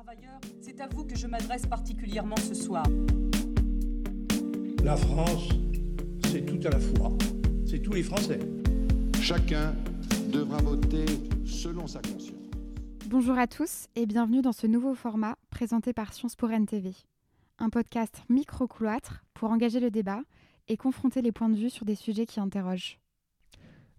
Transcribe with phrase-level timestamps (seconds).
[0.00, 2.86] Travailleurs, c'est à vous que je m'adresse particulièrement ce soir.
[4.84, 5.48] La France,
[6.30, 7.18] c'est tout à la fois.
[7.66, 8.38] C'est tous les Français.
[9.20, 9.74] Chacun
[10.30, 11.04] devra voter
[11.44, 12.38] selon sa conscience.
[13.06, 16.94] Bonjour à tous et bienvenue dans ce nouveau format présenté par Sciences pour NTV.
[17.58, 20.20] Un podcast micro-couloître pour engager le débat
[20.68, 23.00] et confronter les points de vue sur des sujets qui interrogent.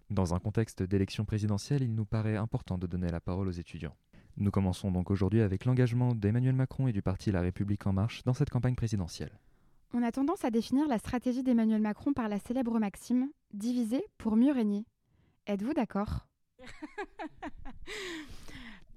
[0.08, 3.94] Dans un contexte d'élection présidentielle, il nous paraît important de donner la parole aux étudiants.
[4.40, 8.22] Nous commençons donc aujourd'hui avec l'engagement d'Emmanuel Macron et du parti La République en marche
[8.24, 9.38] dans cette campagne présidentielle.
[9.92, 14.36] On a tendance à définir la stratégie d'Emmanuel Macron par la célèbre maxime diviser pour
[14.36, 14.86] mieux régner.
[15.46, 16.26] Êtes-vous d'accord?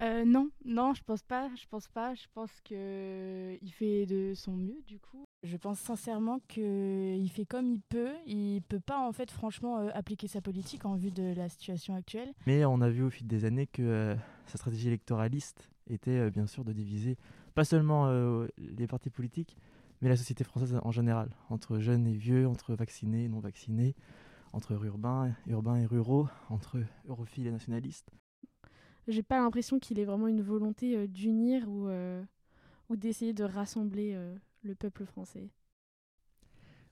[0.02, 1.50] Euh, non, non, je pense pas.
[1.56, 2.14] Je pense pas.
[2.14, 5.24] Je pense que il fait de son mieux du coup.
[5.42, 8.14] Je pense sincèrement qu'il fait comme il peut.
[8.26, 11.94] Il peut pas en fait franchement euh, appliquer sa politique en vue de la situation
[11.94, 12.32] actuelle.
[12.46, 14.14] Mais on a vu au fil des années que euh,
[14.46, 17.18] sa stratégie électoraliste était euh, bien sûr de diviser
[17.54, 19.56] pas seulement euh, les partis politiques,
[20.00, 23.94] mais la société française en général, entre jeunes et vieux, entre vaccinés et non vaccinés,
[24.52, 28.10] entre urbains, urbains et ruraux, entre europhiles et nationalistes.
[29.06, 32.22] J'ai pas l'impression qu'il ait vraiment une volonté euh, d'unir ou euh,
[32.88, 35.50] ou d'essayer de rassembler euh, le peuple français.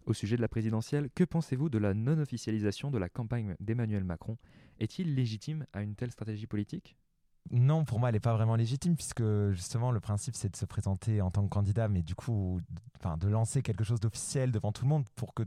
[0.04, 4.36] Au sujet de la présidentielle, que pensez-vous de la non-officialisation de la campagne d'Emmanuel Macron?
[4.80, 6.96] Est-il légitime à une telle stratégie politique?
[7.50, 10.64] Non, pour moi, elle n'est pas vraiment légitime, puisque justement, le principe, c'est de se
[10.64, 12.60] présenter en tant que candidat, mais du coup,
[12.98, 15.44] enfin, de lancer quelque chose d'officiel devant tout le monde pour que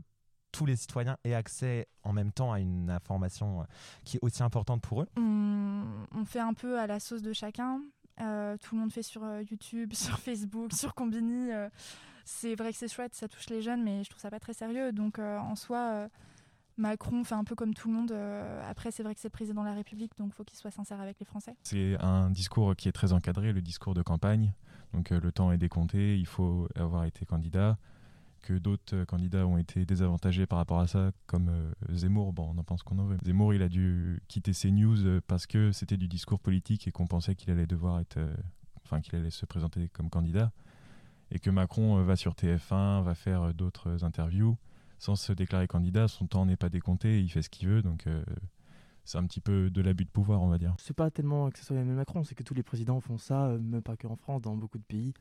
[0.56, 3.64] tous les citoyens aient accès en même temps à une information euh,
[4.04, 5.08] qui est aussi importante pour eux.
[5.16, 7.80] on, on fait un peu à la sauce de chacun.
[8.20, 11.52] Euh, tout le monde fait sur euh, YouTube, sur Facebook, sur Combini.
[11.52, 11.68] euh,
[12.24, 14.54] c'est vrai que c'est chouette, ça touche les jeunes, mais je trouve ça pas très
[14.54, 14.92] sérieux.
[14.92, 16.08] Donc euh, en soi, euh,
[16.78, 18.12] Macron fait un peu comme tout le monde.
[18.12, 20.58] Euh, après, c'est vrai que c'est le président de la République, donc il faut qu'il
[20.58, 21.54] soit sincère avec les Français.
[21.62, 24.52] C'est un discours qui est très encadré, le discours de campagne.
[24.92, 27.76] Donc euh, le temps est décompté, il faut avoir été candidat.
[28.42, 32.52] Que d'autres euh, candidats ont été désavantagés par rapport à ça, comme euh, Zemmour, bon,
[32.54, 33.18] on en pense qu'on en veut.
[33.24, 36.92] Zemmour, il a dû quitter ses news euh, parce que c'était du discours politique et
[36.92, 38.18] qu'on pensait qu'il allait devoir être,
[38.84, 40.52] enfin qu'il allait se présenter comme candidat.
[41.32, 44.56] Et que Macron va sur TF1, va faire d'autres interviews
[44.98, 46.06] sans se déclarer candidat.
[46.06, 48.06] Son temps n'est pas décompté, il fait ce qu'il veut, donc
[49.04, 50.76] c'est un petit peu de l'abus de pouvoir, on va dire.
[50.78, 53.48] C'est pas tellement que ce soit Emmanuel Macron, c'est que tous les présidents font ça,
[53.60, 55.14] même pas qu'en France, dans beaucoup de pays.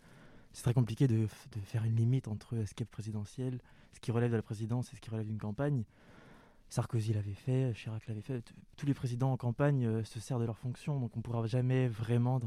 [0.55, 1.27] C'est très compliqué de,
[1.65, 5.09] faire une limite entre ce qui ce qui relève de la présidence et ce qui
[5.09, 5.83] relève d'une campagne.
[6.69, 8.41] Sarkozy l'avait fait, Chirac l'avait fait.
[8.77, 11.45] Tous les présidents en campagne euh, se servent de leur fonction, donc on ne pourra
[11.45, 12.39] jamais vraiment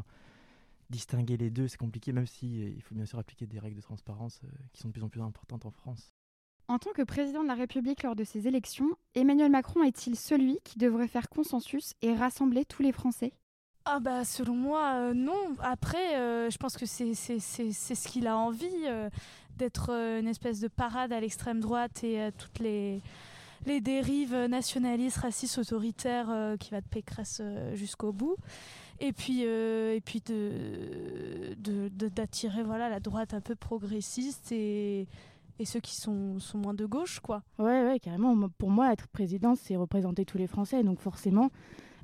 [0.89, 1.69] distinguer les deux.
[1.69, 4.49] C'est compliqué, même si euh, il faut bien sûr appliquer des règles de transparence euh,
[4.73, 6.15] qui sont de plus en plus importantes en France.
[6.67, 10.61] En tant que président de la République lors de ces élections, Emmanuel Macron est-il celui
[10.65, 13.35] qui devrait faire consensus et rassembler tous les Français?
[13.91, 15.56] Ah bah selon moi, euh, non.
[15.60, 19.09] Après, euh, je pense que c'est c'est- ce qu'il a envie, euh,
[19.56, 23.00] d'être une espèce de parade à l'extrême droite et à toutes les,
[23.65, 26.28] les dérives nationalistes, racistes, autoritaires
[26.60, 27.41] qui va de Pécresse
[27.75, 28.37] jusqu'au bout.
[29.00, 31.56] Et puis, et puis de,
[32.09, 35.09] d'attirer voilà, la droite un peu progressiste et,
[35.59, 37.43] et ceux qui sont, sont moins de gauche, quoi.
[37.59, 38.49] Ouais, ouais, carrément.
[38.59, 40.84] Pour moi, être président, c'est représenter tous les Français.
[40.84, 41.50] Donc forcément,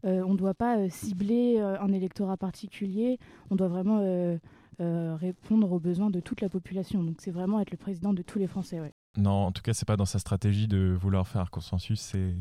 [0.05, 3.19] on ne doit pas euh, cibler euh, un électorat particulier.
[3.51, 4.39] On doit vraiment euh,
[4.81, 7.03] euh, répondre aux besoins de toute la population.
[7.03, 8.81] Donc c'est vraiment être le président de tous les Français.
[8.81, 8.93] Ouais.
[9.17, 12.01] Non, en tout cas, c'est pas dans sa stratégie de vouloir faire consensus.
[12.01, 12.35] C'est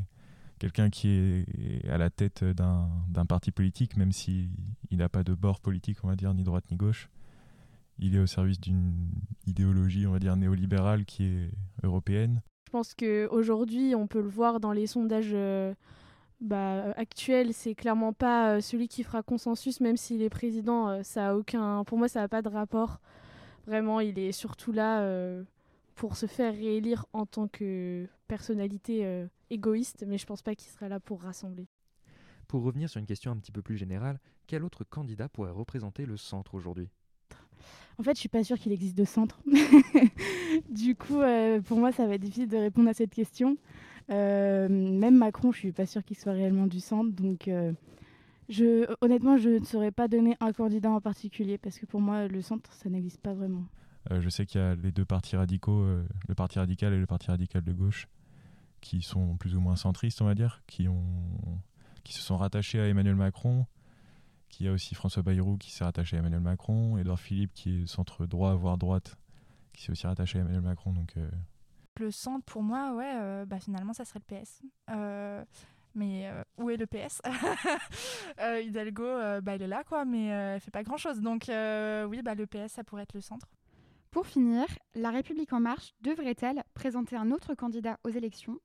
[0.59, 4.49] quelqu'un qui est à la tête d'un parti politique, même s'il
[4.89, 7.09] il n'a pas de bord politique, on va dire, ni droite ni gauche.
[7.99, 9.11] Il est au service d'une
[9.45, 11.51] idéologie, on va dire, néolibérale qui est
[11.83, 12.41] européenne.
[12.65, 15.75] Je pense qu'aujourd'hui, on peut le voir dans les sondages euh,
[16.43, 20.89] bah, actuels, c'est clairement pas euh, celui qui fera consensus, même s'il est président.
[20.89, 22.99] euh, ça a aucun, pour moi, ça n'a pas de rapport.
[23.65, 25.43] Vraiment, il est surtout là euh,
[25.95, 30.69] pour se faire réélire en tant que personnalité euh, égoïste, mais je pense pas qu'il
[30.69, 31.67] sera là pour rassembler.
[32.47, 36.05] Pour revenir sur une question un petit peu plus générale, quel autre candidat pourrait représenter
[36.05, 36.89] le centre aujourd'hui?
[37.99, 39.39] En fait, je suis pas sûre qu'il existe de centre.
[40.69, 43.55] du coup, euh, pour moi, ça va être difficile de répondre à cette question.
[44.09, 47.11] Euh, même Macron, je suis pas sûre qu'il soit réellement du centre.
[47.11, 47.73] Donc, euh,
[49.01, 52.41] honnêtement, je ne saurais pas donner un candidat en particulier parce que pour moi, le
[52.41, 53.65] centre, ça n'existe pas vraiment.
[54.11, 55.85] Euh, je sais qu'il y a les deux partis radicaux,
[56.27, 58.07] le parti radical et le parti radical de gauche,
[58.81, 60.87] qui sont plus ou moins centristes, on va dire, qui,
[62.03, 63.65] qui se sont rattachés à Emmanuel Macron.
[64.49, 67.81] Qu'il y a aussi François Bayrou qui s'est rattaché à Emmanuel Macron, Édouard Philippe qui
[67.81, 69.17] est centre droit, voire droite,
[69.73, 70.93] qui s'est aussi rattaché à Emmanuel Macron.
[70.93, 71.15] Donc,
[71.99, 74.61] Le centre, pour moi, ouais, euh, bah, finalement, ça serait le PS.
[74.89, 75.43] Euh,
[75.95, 77.21] mais euh, où est le PS
[78.39, 79.03] Hidalgo,
[79.41, 81.21] bah, elle est là, quoi, mais elle fait pas grand-chose.
[81.21, 83.47] Donc oui, bah, le PS, ça pourrait être le centre.
[84.09, 88.59] Pour finir, La République en marche devrait-elle présenter un autre candidat aux élections?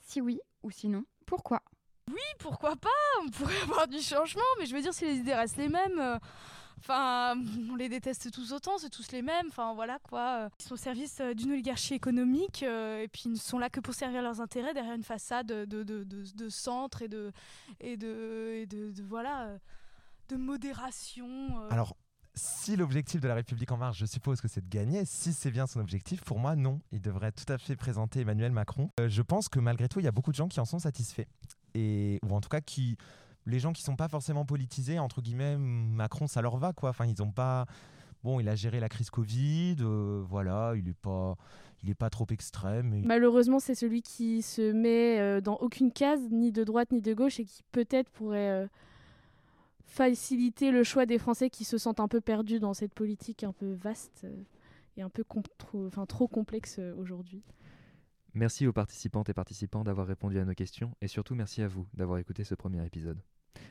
[0.00, 1.62] Si oui ou sinon, pourquoi?
[2.08, 2.88] Oui, pourquoi pas?
[3.22, 6.18] On pourrait avoir du changement, mais je veux dire, si les idées restent les mêmes...
[6.78, 7.34] Enfin,
[7.70, 9.46] on les déteste tous autant, c'est tous les mêmes.
[9.48, 10.48] Enfin, voilà quoi.
[10.60, 13.94] Ils sont au service d'une oligarchie économique et puis ils ne sont là que pour
[13.94, 19.58] servir leurs intérêts derrière une façade de, centre et de, voilà,
[20.28, 21.68] de modération.
[21.70, 21.96] Alors,
[22.34, 25.50] si l'objectif de la République en marche, je suppose que c'est de gagner, si c'est
[25.50, 26.80] bien son objectif, pour moi, non.
[26.90, 28.90] Il devrait tout à fait présenter Emmanuel Macron.
[28.98, 31.26] je pense que malgré tout, il y a beaucoup de gens qui en sont satisfaits.
[31.74, 32.96] Et, ou en tout cas qui
[33.46, 36.90] les gens qui sont pas forcément politisés, entre guillemets, Macron, ça leur va, quoi.
[36.90, 37.66] Enfin, ils ont pas.
[38.22, 41.36] Bon, il a géré la crise Covid, euh, voilà, il est pas,
[41.82, 43.02] il pas trop extrême.
[43.04, 47.12] Malheureusement, c'est celui qui se met euh, dans aucune case, ni de droite ni de
[47.12, 48.66] gauche, et qui peut-être pourrait euh,
[49.84, 53.52] faciliter le choix des Français qui se sentent un peu perdus dans cette politique un
[53.52, 54.26] peu vaste
[54.96, 55.22] et un peu
[56.08, 57.42] trop complexe aujourd'hui.
[58.34, 61.86] Merci aux participantes et participants d'avoir répondu à nos questions et surtout merci à vous
[61.94, 63.22] d'avoir écouté ce premier épisode.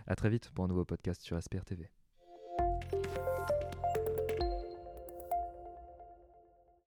[0.07, 1.89] A très vite pour un nouveau podcast sur SPR TV.